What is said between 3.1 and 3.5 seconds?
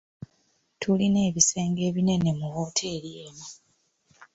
eno.